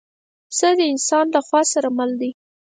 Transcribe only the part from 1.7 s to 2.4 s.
سره مل دی.